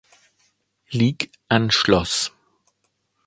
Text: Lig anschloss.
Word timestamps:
Lig 0.89 1.29
anschloss. 1.47 2.31